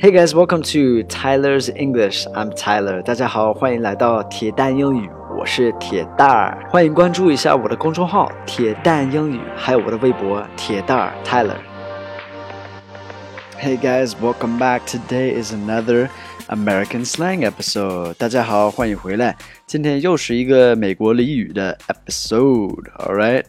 [0.00, 2.26] Hey guys, welcome to Tyler's English.
[2.34, 3.02] I'm Tyler.
[3.02, 6.66] 大家好，欢迎来到铁蛋英语，我是铁蛋儿。
[6.70, 14.82] 欢迎关注一下我的公众号“铁蛋英语”，还有我的微博“铁蛋儿 Tyler”。Hey guys, welcome back.
[14.86, 16.08] Today is another
[16.48, 18.14] American slang episode.
[18.14, 19.36] 大家好，欢迎回来。
[19.66, 22.84] 今天又是一个美国俚语的 episode.
[22.98, 23.46] All right.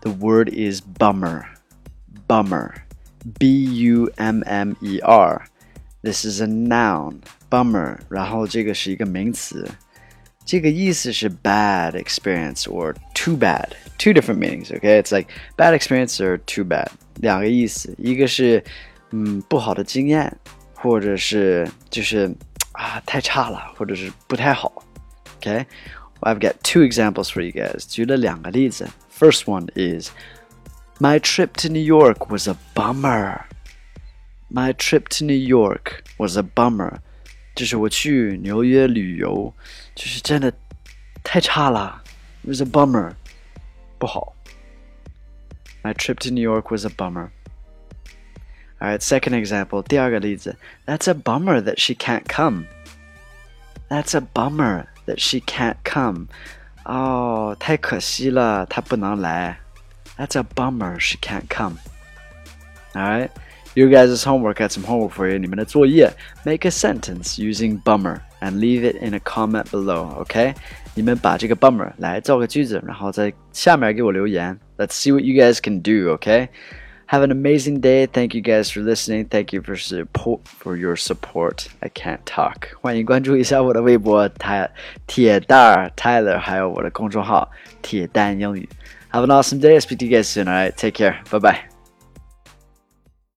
[0.00, 1.42] The word is bummer.
[2.28, 2.70] Bummer.
[3.38, 5.42] B U M M E R.
[6.06, 7.98] This is a noun, bummer.
[8.08, 9.68] 然后这个是一个名词，
[10.44, 13.68] 这个意思是 bad experience or too bad.
[13.98, 14.72] Two different meanings.
[14.72, 16.88] Okay, it's like bad experience or too bad.
[17.20, 18.64] 两个意思，一个是
[19.10, 20.36] 嗯不好的经验，
[20.74, 22.34] 或者是就是
[22.72, 24.72] 啊太差了，或者是不太好。
[25.40, 25.66] Okay,
[26.20, 27.84] well, I've got two examples for you guys.
[27.86, 28.88] 举了两个例子。
[29.16, 30.10] First one is
[30.98, 33.42] my trip to New York was a bummer.
[34.48, 36.98] My trip to New York was a bummer.
[37.54, 39.54] 就是我去纽约旅游，
[39.94, 40.52] 就是真的
[41.22, 42.02] 太差了。
[42.44, 43.14] It was a bummer.
[43.98, 44.34] 不好。
[45.82, 47.30] My trip to New York was a bummer.
[48.80, 49.82] Alright, second example.
[49.82, 50.56] 第二个例子.
[50.86, 52.66] That's a bummer that she can't come.
[53.88, 56.28] That's a bummer that she can't come.
[56.84, 59.58] 哦，太可惜了，她不能来。
[60.16, 61.76] That's a bummer she can't come.
[62.94, 63.30] Alright.
[63.76, 65.38] You guys' homework had some homework for you.
[65.38, 66.12] 你们的作业
[66.44, 70.20] make a sentence using bummer and leave it in a comment below.
[70.20, 70.54] OK？
[70.94, 74.58] 你们把这个 bummer 来造个句子，然后在下面给我留言。
[74.76, 76.12] Let's see what you guys can do.
[76.12, 76.50] OK?
[77.06, 78.06] Have an amazing day.
[78.06, 79.26] Thank you guys for listening.
[79.28, 81.66] Thank you for support for your support.
[81.80, 82.74] I can't talk.
[82.80, 84.70] 欢迎关注一下我的微博泰
[85.06, 88.68] 铁蛋 Tyler，还有我的公众号铁蛋英语。
[89.10, 89.78] Have an awesome day.
[89.78, 90.46] I'll speak to you guys soon.
[90.46, 90.72] All right.
[90.74, 91.16] Take care.
[91.30, 91.75] Bye bye.